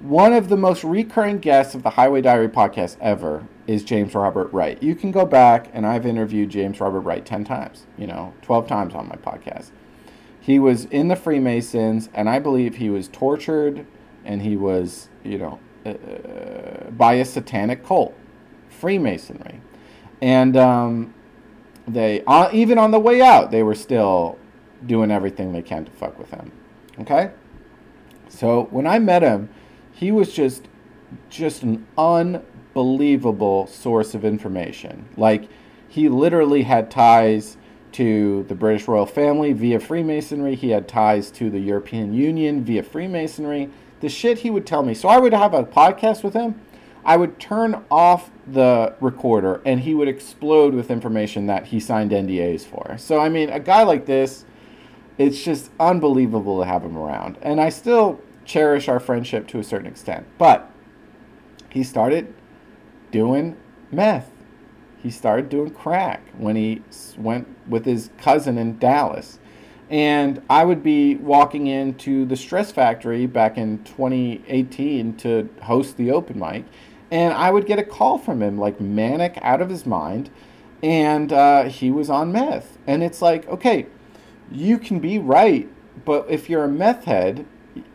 [0.00, 4.52] One of the most recurring guests of the Highway Diary podcast ever is James Robert
[4.52, 4.82] Wright.
[4.82, 8.66] You can go back, and I've interviewed James Robert Wright 10 times, you know, 12
[8.66, 9.70] times on my podcast.
[10.40, 13.86] He was in the Freemasons, and I believe he was tortured
[14.24, 18.14] and he was, you know, uh, by a satanic cult,
[18.68, 19.60] Freemasonry.
[20.20, 21.14] And um,
[21.88, 24.38] they, uh, even on the way out, they were still
[24.86, 26.52] doing everything they can to fuck with him.
[27.00, 27.30] Okay?
[28.28, 29.48] So when I met him,
[29.92, 30.66] he was just
[31.28, 35.08] just an unbelievable source of information.
[35.16, 35.48] Like
[35.88, 37.56] he literally had ties
[37.92, 40.54] to the British royal family via Freemasonry.
[40.54, 43.70] He had ties to the European Union via Freemasonry.
[44.00, 44.94] The shit he would tell me.
[44.94, 46.60] So I would have a podcast with him.
[47.04, 52.10] I would turn off the recorder and he would explode with information that he signed
[52.10, 52.96] NDAs for.
[52.98, 54.44] So I mean, a guy like this,
[55.16, 57.38] it's just unbelievable to have him around.
[57.42, 60.26] And I still cherish our friendship to a certain extent.
[60.38, 60.70] But
[61.70, 62.34] he started
[63.10, 63.56] doing
[63.90, 64.30] meth.
[65.02, 66.82] He started doing crack when he
[67.16, 69.38] went with his cousin in Dallas.
[69.90, 76.12] And I would be walking into the Stress Factory back in 2018 to host the
[76.12, 76.64] open mic.
[77.10, 80.30] And I would get a call from him, like manic, out of his mind.
[80.80, 82.78] And uh, he was on meth.
[82.86, 83.86] And it's like, okay,
[84.52, 85.68] you can be right,
[86.04, 87.44] but if you're a meth head,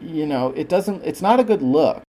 [0.02, 2.04] you know, it doesn't, it's not a good look.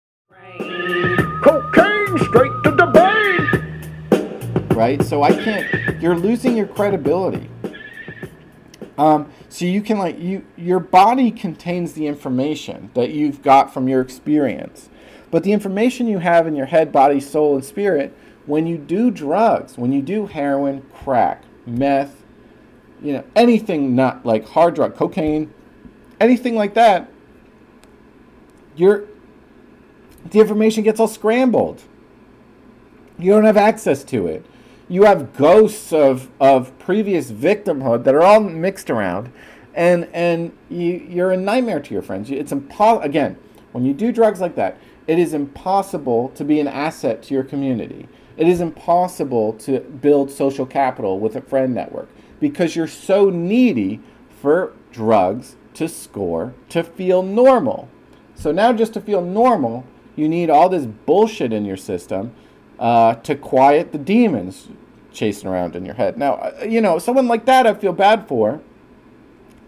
[1.43, 4.69] Cocaine straight to the brain.
[4.69, 5.03] Right?
[5.03, 7.51] So I can't, you're losing your credibility.
[8.97, 13.89] Um, so you can like you your body contains the information that you've got from
[13.89, 14.89] your experience.
[15.31, 19.11] But the information you have in your head, body, soul, and spirit, when you do
[19.11, 22.23] drugs, when you do heroin, crack, meth,
[23.03, 25.53] you know, anything not like hard drug, cocaine,
[26.21, 27.11] anything like that,
[28.77, 29.05] your
[30.31, 31.83] the information gets all scrambled.
[33.19, 34.47] You don't have access to it.
[34.95, 39.33] You have ghosts of, of previous victimhood that are all mixed around,
[39.75, 42.31] and and you you're a nightmare to your friends.
[42.31, 43.03] It's impossible.
[43.03, 43.37] Again,
[43.73, 44.79] when you do drugs like that,
[45.09, 48.07] it is impossible to be an asset to your community.
[48.37, 53.99] It is impossible to build social capital with a friend network because you're so needy
[54.29, 57.89] for drugs to score to feel normal.
[58.37, 62.33] So now, just to feel normal, you need all this bullshit in your system
[62.79, 64.69] uh, to quiet the demons
[65.15, 66.19] chasing around in your head.
[66.19, 68.61] Now, uh, you know, someone like that I feel bad for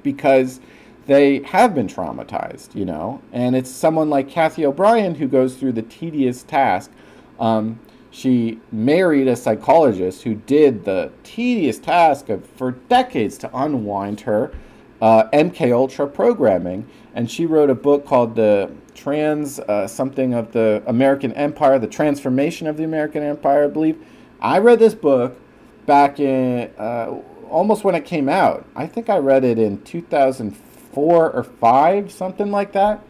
[0.03, 0.61] because
[1.07, 5.73] they have been traumatized, you know, and it's someone like Kathy O'Brien who goes through
[5.73, 6.91] the tedious task.
[7.39, 7.81] Um,
[8.11, 14.53] she married a psychologist who did the tedious task of for decades to unwind her
[15.01, 20.53] uh, MK Ultra programming, and she wrote a book called the Trans uh, something of
[20.53, 24.03] the American Empire, the Transformation of the American Empire, I believe.
[24.41, 25.39] I read this book
[25.87, 27.15] back in uh,
[27.49, 28.67] almost when it came out.
[28.75, 33.03] I think I read it in 2004 or five, something like that.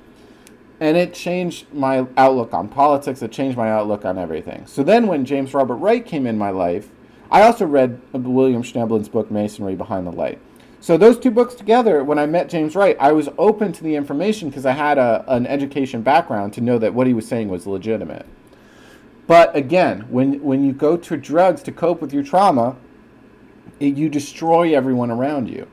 [0.78, 3.22] And it changed my outlook on politics.
[3.22, 4.66] It changed my outlook on everything.
[4.66, 6.90] So then, when James Robert Wright came in my life,
[7.30, 10.38] I also read William Schnoebelen's book Masonry Behind the Light.
[10.80, 13.96] So those two books together, when I met James Wright, I was open to the
[13.96, 17.48] information because I had a, an education background to know that what he was saying
[17.48, 18.26] was legitimate.
[19.26, 22.76] But again, when, when you go to drugs to cope with your trauma,
[23.80, 25.66] it, you destroy everyone around you.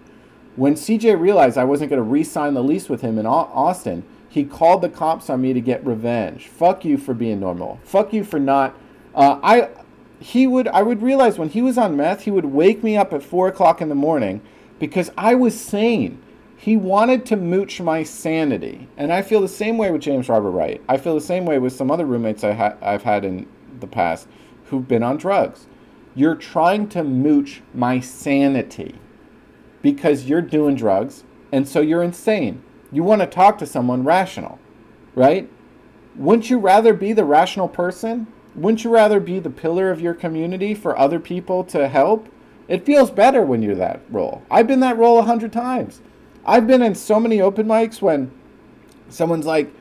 [0.56, 4.04] When CJ realized I wasn't going to re sign the lease with him in Austin,
[4.30, 6.48] he called the cops on me to get revenge.
[6.48, 7.80] Fuck you for being normal.
[7.84, 8.76] Fuck you for not.
[9.14, 9.70] Uh, I
[10.20, 13.14] he would I would realize when he was on meth, he would wake me up
[13.14, 14.42] at four o'clock in the morning
[14.80, 16.20] because I was sane.
[16.64, 20.52] He wanted to mooch my sanity, and I feel the same way with James Robert
[20.52, 20.82] Wright.
[20.88, 23.48] I feel the same way with some other roommates I ha- I've had in
[23.82, 24.30] the past
[24.68, 25.68] who've been on drugs.
[26.16, 28.96] You're trying to mooch my sanity
[29.82, 32.64] because you're doing drugs, and so you're insane.
[32.94, 34.58] You want to talk to someone rational,
[35.16, 35.52] right?
[36.16, 38.26] Wouldn't you rather be the rational person?
[38.56, 42.30] Wouldn't you rather be the pillar of your community for other people to help?
[42.70, 44.44] It feels better when you're that role.
[44.50, 46.00] I've been that role a hundred times.
[46.46, 48.32] I've been in so many open mics when
[49.10, 49.74] someone's like,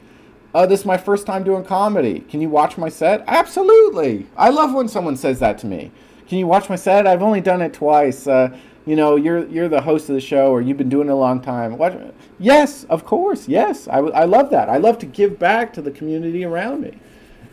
[0.54, 2.20] Oh, this is my first time doing comedy.
[2.20, 3.24] Can you watch my set?
[3.26, 4.26] Absolutely.
[4.36, 5.90] I love when someone says that to me.
[6.28, 7.06] Can you watch my set?
[7.06, 8.26] I've only done it twice.
[8.26, 8.54] Uh,
[8.84, 11.16] you know, you're you're the host of the show, or you've been doing it a
[11.16, 11.78] long time.
[11.78, 11.94] Watch.
[12.38, 13.48] Yes, of course.
[13.48, 14.68] Yes, I, I love that.
[14.68, 16.98] I love to give back to the community around me,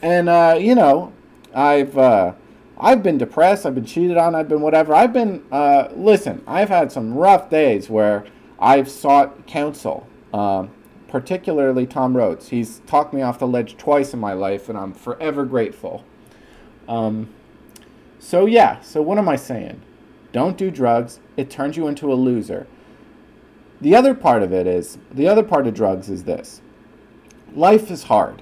[0.02, 1.14] and uh, you know,
[1.54, 2.34] I've uh,
[2.80, 3.66] I've been depressed.
[3.66, 4.34] I've been cheated on.
[4.34, 4.94] I've been whatever.
[4.94, 6.42] I've been uh, listen.
[6.48, 8.26] I've had some rough days where
[8.60, 10.08] I've sought counsel.
[10.34, 10.72] Um,
[11.10, 12.50] particularly Tom Rhodes.
[12.50, 16.06] He's talked me off the ledge twice in my life, and I'm forever grateful.
[16.88, 17.30] Um,
[18.20, 18.80] so yeah.
[18.82, 19.82] So what am I saying?
[20.32, 21.20] Don't do drugs.
[21.36, 22.68] It turns you into a loser.
[23.82, 26.62] The other part of it is the other part of drugs is this.
[27.54, 28.42] Life is hard.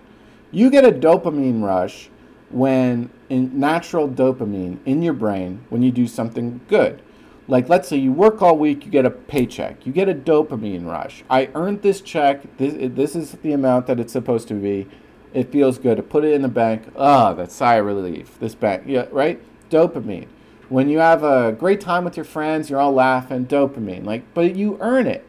[0.52, 2.10] You get a dopamine rush
[2.50, 7.02] when natural dopamine in your brain when you do something good.
[7.48, 9.86] Like let's say you work all week, you get a paycheck.
[9.86, 11.24] You get a dopamine rush.
[11.30, 12.58] I earned this check.
[12.58, 14.88] This this is the amount that it's supposed to be.
[15.34, 16.84] It feels good to put it in the bank.
[16.98, 18.40] Ah, oh, that sigh of relief.
[18.40, 19.42] This bank, yeah, right?
[19.70, 20.28] Dopamine.
[20.70, 24.04] When you have a great time with your friends, you're all laughing, dopamine.
[24.06, 25.26] Like, but you earn it.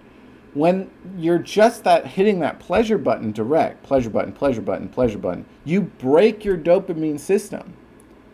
[0.54, 5.46] When you're just that hitting that pleasure button direct, pleasure button, pleasure button, pleasure button,
[5.64, 7.74] you break your dopamine system.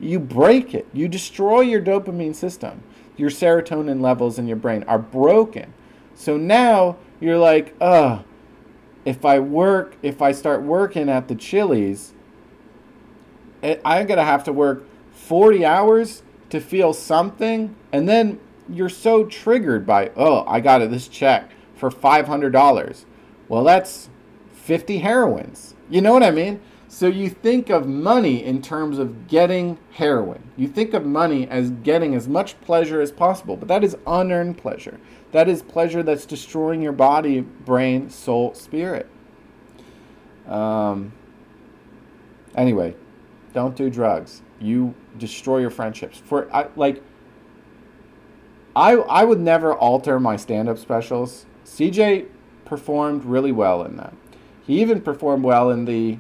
[0.01, 0.87] You break it.
[0.93, 2.83] You destroy your dopamine system.
[3.17, 5.73] Your serotonin levels in your brain are broken.
[6.15, 8.25] So now you're like, ugh,
[9.05, 12.13] if I work, if I start working at the Chili's,
[13.63, 18.89] eh, I'm going to have to work 40 hours to feel something, and then you're
[18.89, 23.05] so triggered by, oh, I got this check for $500.
[23.49, 24.09] Well, that's
[24.53, 25.75] 50 heroines.
[25.91, 26.61] You know what I mean?
[26.95, 30.49] So you think of money in terms of getting heroin.
[30.57, 34.59] You think of money as getting as much pleasure as possible, but that is unearned
[34.59, 35.01] pleasure.
[35.33, 39.09] That is pleasure that's destroying your body, brain, soul, spirit.
[40.47, 41.13] Um,
[42.55, 42.95] anyway,
[43.53, 46.19] don't do drugs you destroy your friendships.
[46.19, 47.03] For I like
[48.77, 51.45] I I would never alter my stand-up specials.
[51.65, 52.29] CJ
[52.65, 54.17] performed really well in them.
[54.65, 56.19] He even performed well in the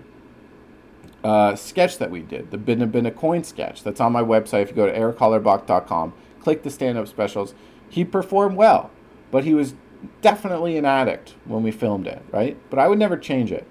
[1.25, 3.83] uh, sketch that we did, the Been a Been a Coin sketch.
[3.83, 4.63] That's on my website.
[4.63, 7.55] If you go to erichollerbach.com, click the stand-up specials.
[7.89, 8.91] He performed well,
[9.31, 9.75] but he was
[10.21, 12.59] definitely an addict when we filmed it, right?
[12.69, 13.67] But I would never change it.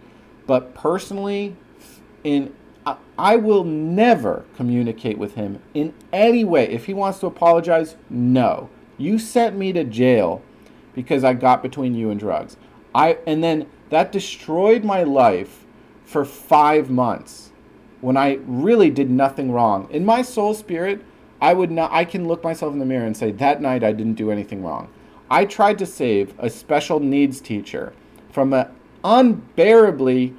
[0.47, 1.55] But personally,
[2.23, 2.53] in
[3.17, 6.67] I will never communicate with him in any way.
[6.67, 8.69] If he wants to apologize, no.
[8.97, 10.41] You sent me to jail
[10.93, 12.57] because I got between you and drugs.
[12.93, 15.62] I and then that destroyed my life
[16.05, 17.51] for 5 months
[18.01, 19.87] when I really did nothing wrong.
[19.89, 21.01] In my soul spirit,
[21.41, 23.91] I would not I can look myself in the mirror and say that night I
[23.91, 24.89] didn't do anything wrong.
[25.29, 27.93] I tried to save a special needs teacher
[28.31, 28.67] from an
[29.03, 30.33] unbearably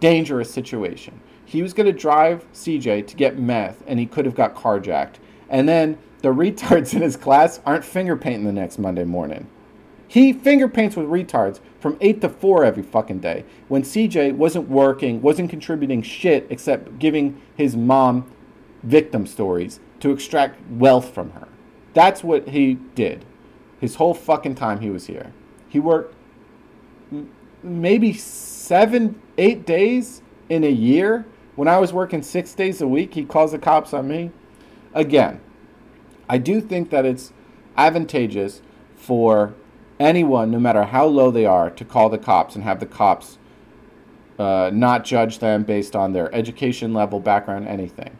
[0.00, 1.20] dangerous situation.
[1.44, 5.16] He was going to drive CJ to get meth, and he could have got carjacked.
[5.48, 9.48] And then the retards in his class aren't finger painting the next Monday morning.
[10.10, 14.68] He finger paints with retards from 8 to 4 every fucking day when CJ wasn't
[14.68, 18.28] working, wasn't contributing shit except giving his mom
[18.82, 21.46] victim stories to extract wealth from her.
[21.94, 23.24] That's what he did
[23.80, 25.32] his whole fucking time he was here.
[25.68, 26.14] He worked
[27.62, 33.14] maybe seven, eight days in a year when I was working six days a week,
[33.14, 34.32] he calls the cops on me.
[34.92, 35.40] Again,
[36.28, 37.32] I do think that it's
[37.76, 38.62] advantageous
[38.96, 39.54] for
[40.00, 43.38] anyone, no matter how low they are, to call the cops and have the cops
[44.38, 48.16] uh, not judge them based on their education level, background, anything.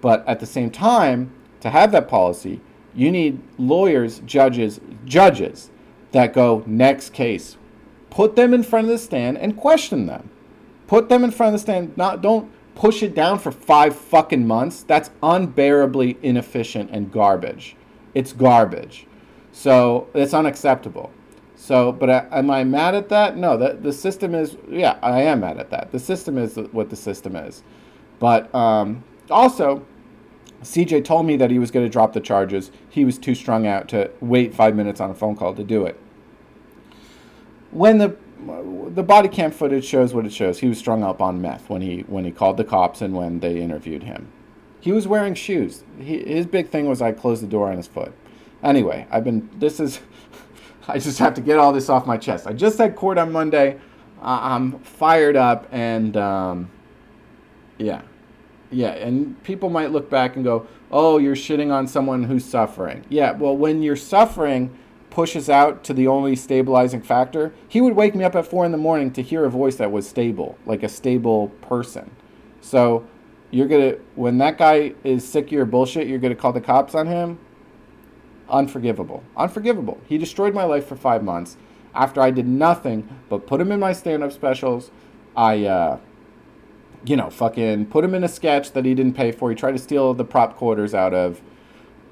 [0.00, 2.60] But at the same time, to have that policy,
[2.94, 5.70] you need lawyers, judges, judges
[6.10, 7.56] that go next case.
[8.10, 10.30] Put them in front of the stand and question them.
[10.88, 11.96] Put them in front of the stand.
[11.96, 17.76] Not don't push it down for five fucking months, that's unbearably inefficient and garbage.
[18.14, 19.06] It's garbage.
[19.52, 21.10] So it's unacceptable.
[21.54, 23.36] So, but am I mad at that?
[23.36, 25.92] No, the, the system is, yeah, I am mad at that.
[25.92, 27.62] The system is what the system is.
[28.18, 29.86] But um, also,
[30.62, 32.70] CJ told me that he was going to drop the charges.
[32.88, 35.86] He was too strung out to wait five minutes on a phone call to do
[35.86, 35.98] it.
[37.70, 38.16] When the
[38.88, 41.80] the body cam footage shows what it shows, he was strung up on meth when
[41.80, 44.28] he when he called the cops and when they interviewed him.
[44.80, 45.84] He was wearing shoes.
[45.98, 48.12] He, his big thing was I closed the door on his foot.
[48.62, 49.48] Anyway, I've been.
[49.58, 50.00] This is.
[50.88, 52.46] I just have to get all this off my chest.
[52.46, 53.78] I just had court on Monday.
[54.22, 56.70] I'm fired up and um,
[57.78, 58.02] yeah.
[58.70, 63.04] Yeah, and people might look back and go, "Oh, you're shitting on someone who's suffering."
[63.10, 64.76] Yeah, well, when you're suffering
[65.10, 68.72] pushes out to the only stabilizing factor, he would wake me up at four in
[68.72, 72.10] the morning to hear a voice that was stable, like a stable person.
[72.62, 73.06] So,
[73.50, 76.94] you're gonna when that guy is sick of your bullshit, you're gonna call the cops
[76.94, 77.38] on him.
[78.52, 80.00] Unforgivable, unforgivable.
[80.06, 81.56] He destroyed my life for five months
[81.94, 84.92] after I did nothing but put him in my stand-up specials.
[85.36, 85.64] I.
[85.64, 85.98] Uh,
[87.04, 89.50] you know, fucking put him in a sketch that he didn't pay for.
[89.50, 91.40] He tried to steal the prop quarters out of.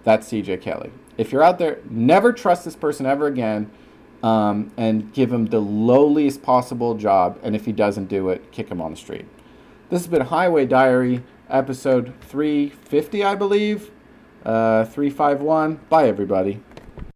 [0.03, 0.91] That's CJ Kelly.
[1.17, 3.71] If you're out there, never trust this person ever again
[4.23, 7.39] um, and give him the lowliest possible job.
[7.43, 9.27] And if he doesn't do it, kick him on the street.
[9.91, 13.91] This has been Highway Diary, episode 350, I believe.
[14.45, 15.81] Uh, 351.
[15.89, 16.61] Bye, everybody.